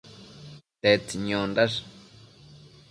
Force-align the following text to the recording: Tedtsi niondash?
Tedtsi 0.81 1.17
niondash? 1.19 1.77